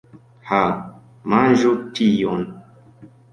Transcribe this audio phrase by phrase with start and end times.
[0.51, 0.61] Ha,
[1.33, 2.43] manĝu tion!